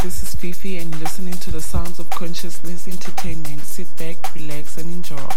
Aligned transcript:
Hi, 0.00 0.04
this 0.04 0.22
is 0.22 0.34
Fifi, 0.34 0.78
and 0.78 0.98
listening 0.98 1.34
to 1.34 1.50
the 1.50 1.60
Sounds 1.60 1.98
of 1.98 2.08
Consciousness 2.08 2.88
Entertainment. 2.88 3.60
Sit 3.60 3.86
back, 3.98 4.34
relax, 4.34 4.78
and 4.78 4.90
enjoy. 4.90 5.28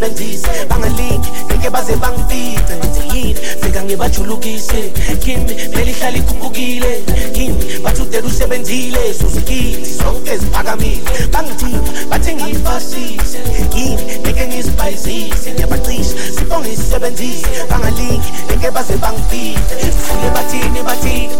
Sibongise 0.00 0.30
isebenzise 0.30 0.66
bangalingi 0.68 1.30
ngeke 1.46 1.70
baze 1.70 1.96
bangifice 1.96 2.74
yini 3.14 3.34
fika 3.34 3.82
ngibajulukise 3.82 4.92
kimi 5.20 5.54
belihlala 5.76 6.18
ikhuphukile 6.18 7.02
yimi 7.34 7.78
bathudela 7.82 8.26
usebenzile 8.26 9.14
susikithi 9.14 9.94
sonke 9.98 10.38
siphakamile 10.38 11.00
bangithinta 11.32 11.92
bathe 12.08 12.34
ngiyifasise 12.34 13.38
yini 13.76 14.18
ngeke 14.20 14.46
ngizibhayizise. 14.46 15.52
Ngiyabacishe 15.52 16.14
sibongise 16.38 16.82
isebenzise 16.82 17.46
bangalingi 17.70 18.30
ngeke 18.46 18.70
baze 18.70 18.96
bangifice 18.96 19.74
sifule 19.80 20.30
bathini 20.34 20.82
bathini. 20.82 21.34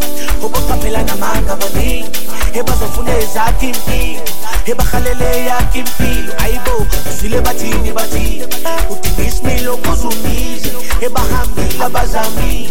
Ubuqaphela 0.45 1.03
namanga 1.03 1.57
baningi 1.57 2.20
ebazofuna 2.55 3.19
ezakho 3.19 3.67
impilo 3.67 4.23
ebahalele 4.67 5.47
yakho 5.47 5.79
impilo 5.79 6.33
ayibo 6.43 6.87
uzwile 7.11 7.41
bathini 7.41 7.93
bathini? 7.93 8.45
Udinga 8.91 9.23
isimilo 9.29 9.77
kuzumize 9.77 10.73
ebahambile 11.01 11.85
abazamile. 11.85 12.71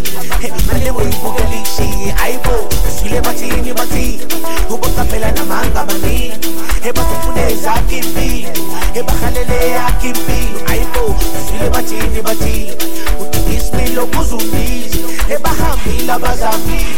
Manje 0.68 0.92
ngoyibukela 0.92 1.56
ishiye 1.64 2.16
ayibo 2.24 2.56
uzwile 2.88 3.22
bathini 3.22 3.74
bathini? 3.74 4.24
Ubuqaphela 4.70 5.32
namanga 5.32 5.86
baningi 5.86 6.50
ebazofuna 6.84 7.50
ezakho 7.50 7.96
impilo 7.96 8.50
ebahalele 8.94 9.70
yakho 9.72 10.08
impilo 10.08 10.60
ayibo 10.68 11.16
uzwile 11.38 11.70
bathini 11.70 12.22
bathini? 12.22 12.74
Udinga 13.22 13.52
isimilo 13.58 14.06
kuzumize 14.06 15.00
ebahambile 15.30 16.12
abazamile. 16.12 16.96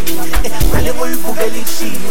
Manje 0.73 0.93
ngoyibukela 0.93 1.57
ishiye 1.63 2.10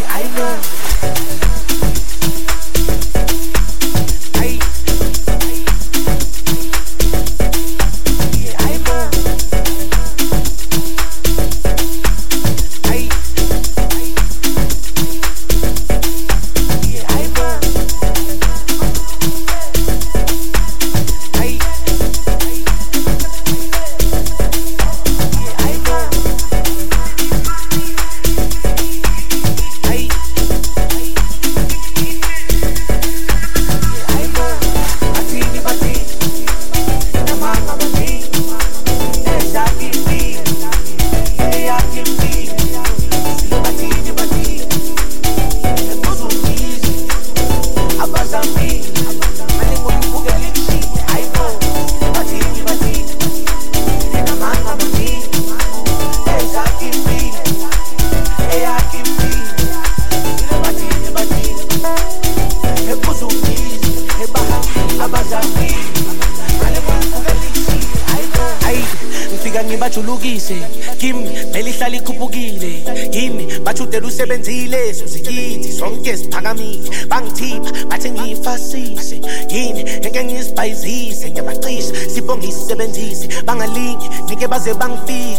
ngeke 84.61 84.71
baze 84.71 84.73
bangifice 84.73 84.99
ngithi 84.99 85.13
yini 85.13 85.30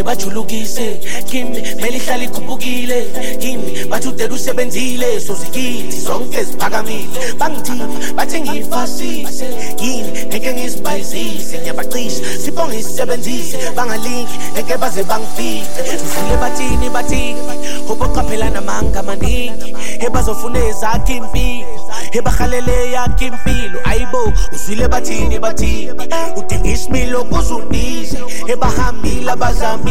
abanye 0.00 0.02
bajulukise. 0.02 1.00
Kimi 1.26 1.60
melihlala 1.80 2.24
ikhuphukile. 2.24 3.06
Kimi 3.40 3.84
bathi 3.88 4.08
udela 4.08 4.34
usebenzile 4.34 5.20
sozikithi 5.20 6.00
zonke 6.00 6.44
ziphakamile. 6.44 7.34
Bangithiba 7.38 7.86
bathi 8.16 8.40
ngiyifasise. 8.40 9.46
Yini? 9.80 10.26
Ngeke 10.26 10.52
ngizibhayizise 10.52 11.58
ngiyabacisha. 11.58 12.22
Sibonge 12.44 12.78
isebenzise 12.78 13.58
bangalingi 13.76 14.38
ngeke 14.52 14.76
baze 14.76 15.02
bangifice 15.04 15.82
mfule 16.04 16.36
bathini 16.40 16.90
bathini? 16.90 17.40
Oboqaphelana 17.88 18.60
manga 18.60 19.02
maningi 19.02 19.74
ebazofuna 20.00 20.58
ezakho 20.68 21.12
imfiko 21.12 21.92
ebahalele 22.12 22.92
yakho 22.92 23.24
impilo. 23.24 23.78
Ayibo 23.84 24.32
uzwile 24.52 24.88
bathini 24.88 25.38
bathini? 25.38 25.92
Udinga 26.36 26.70
isimilo 26.70 27.24
kuze 27.24 27.54
undize 27.54 28.18
ebahambile 28.48 29.30
abazami 29.30 29.89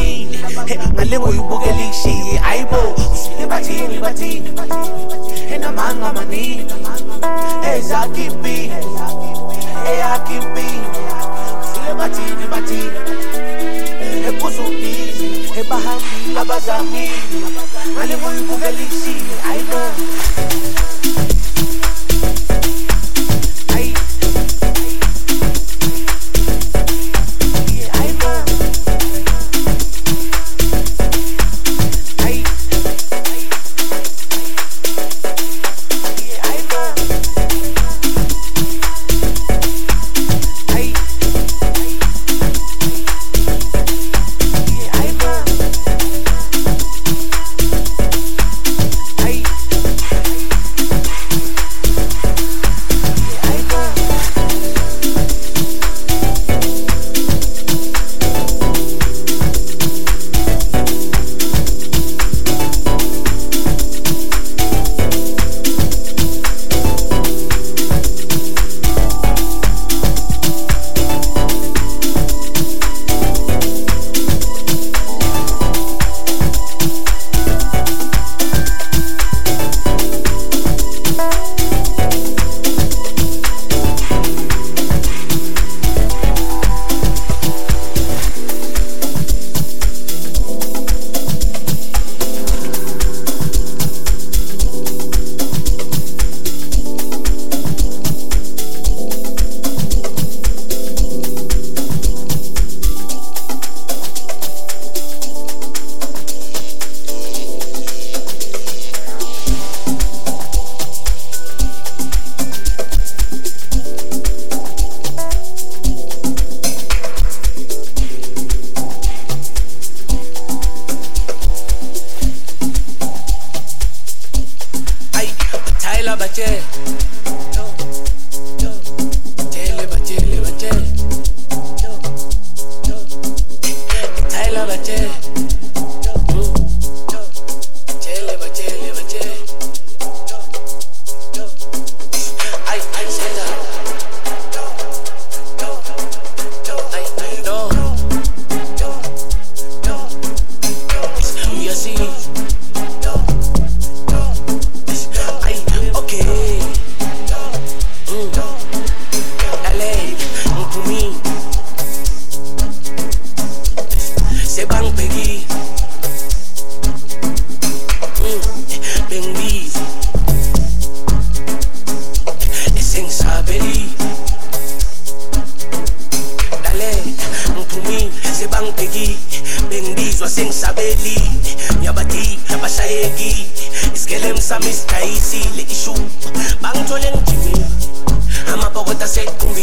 ngale 0.94 1.20
ngoyibukela 1.20 1.82
ikushiye 1.86 2.42
ayibo 2.50 2.82
uzwile 2.98 3.46
bathini 3.52 3.98
bathini 4.00 4.50
enamanga 5.54 6.10
impilo 8.32 8.80
eyakhe 9.92 10.36
impilo 10.36 10.90
uzwile 11.62 11.94
bathini 12.00 12.46
bathini. 12.52 13.00
Ekuzundize 14.30 15.28
ebahambile 15.60 16.40
abazamile 16.42 17.20
ngale 17.94 18.14
ngoyibukela 18.18 18.80
ikushiye 18.86 19.36
ayibo 19.50 19.82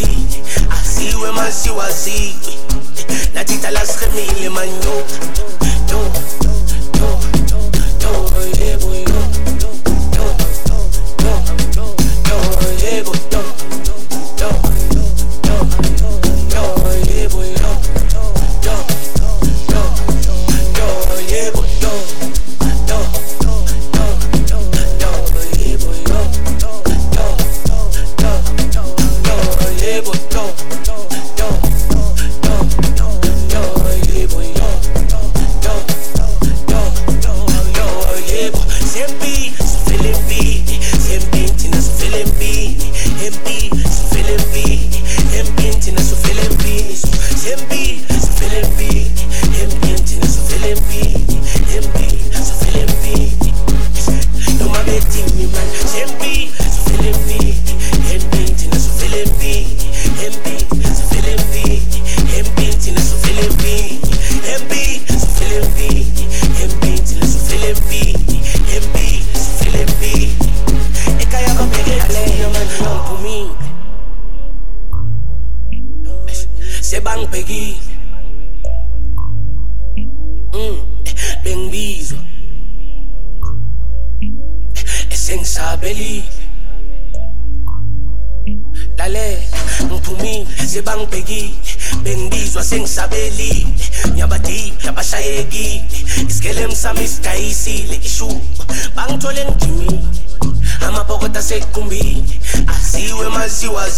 I 0.05 0.77
see 0.83 1.15
where 1.17 1.33
my 1.33 1.51
see 1.51 1.79
I 1.79 1.91
see. 1.91 2.35
La 3.35 3.45
tita 3.45 3.71
la 3.71 3.85
scream, 3.85 4.59
il 4.65 4.89
est. 4.89 5.46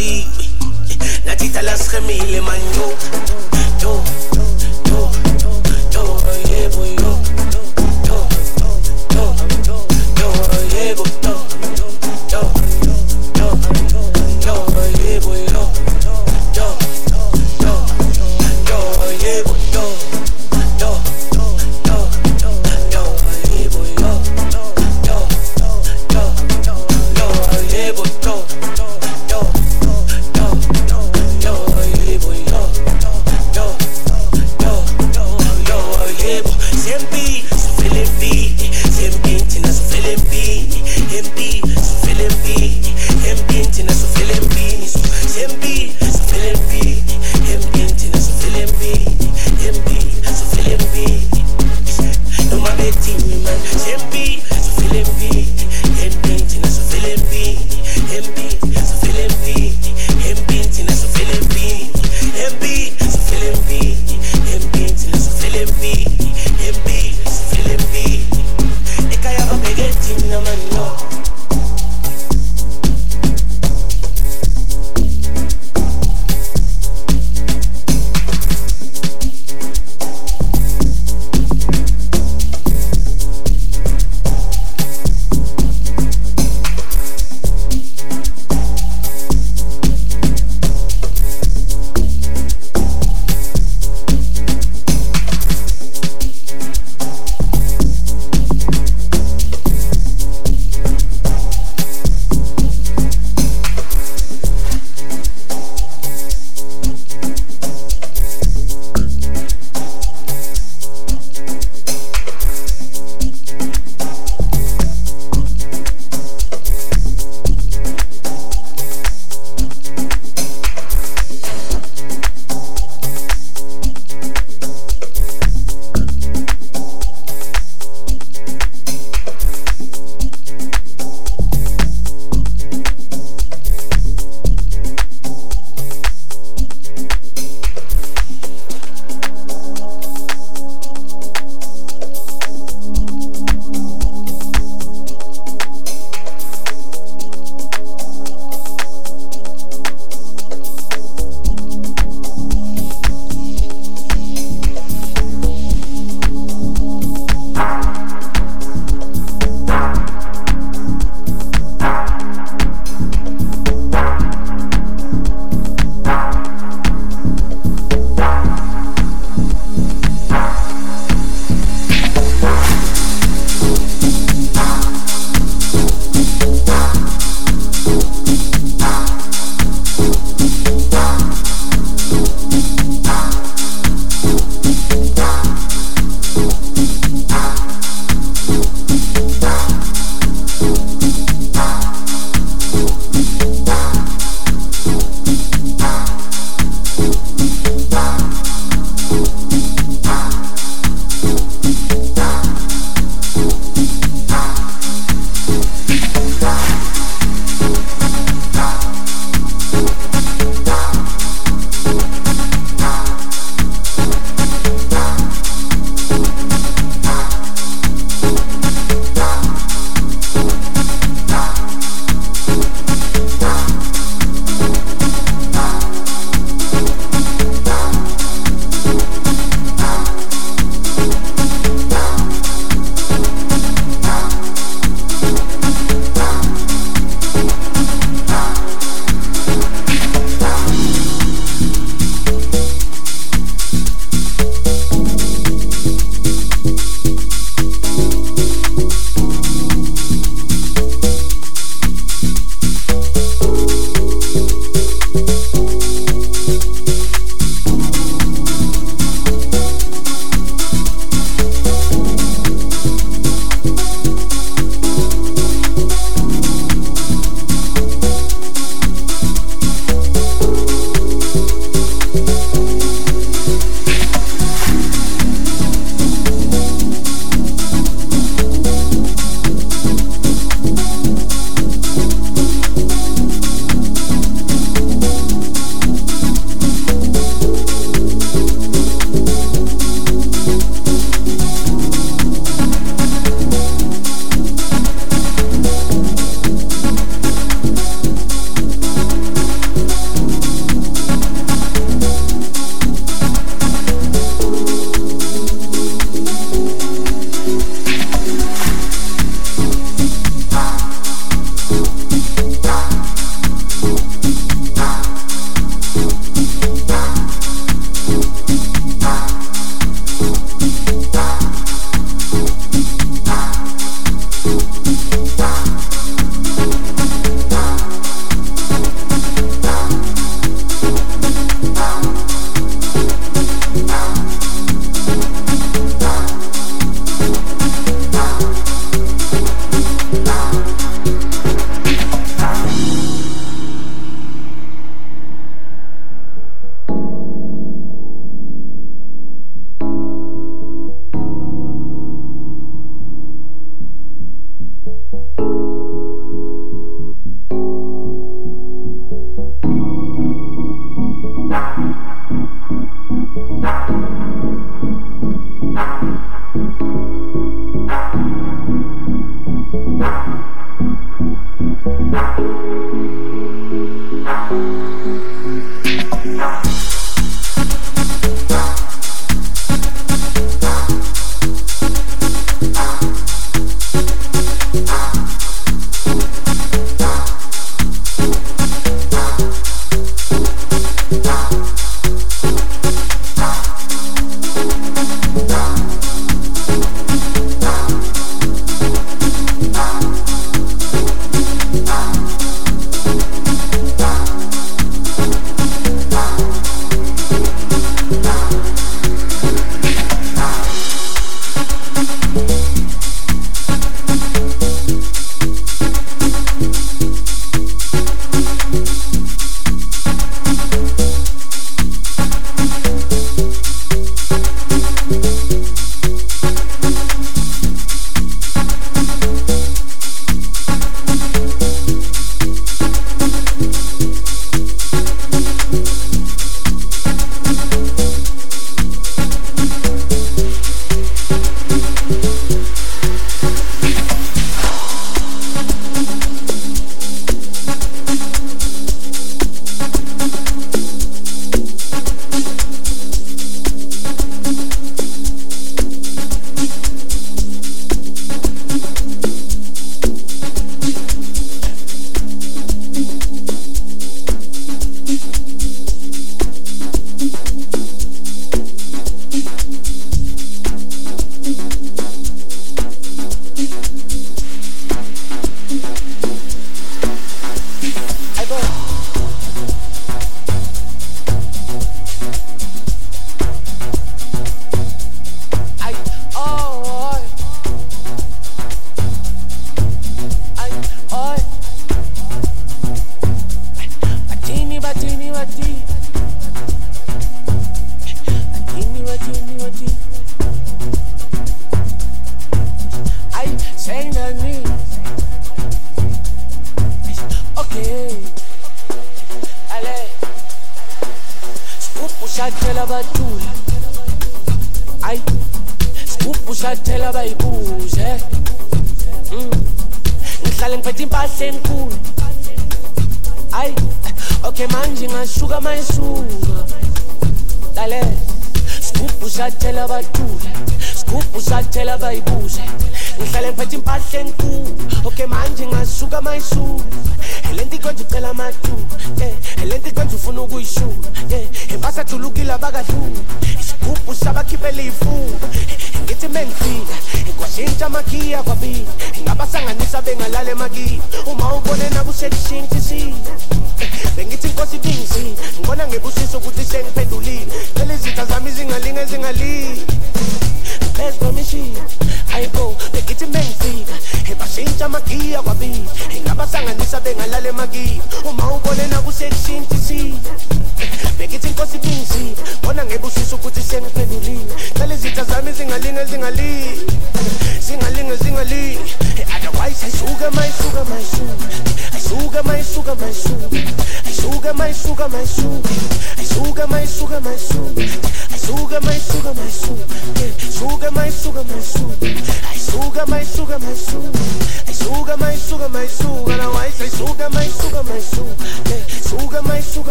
see. 0.00 0.49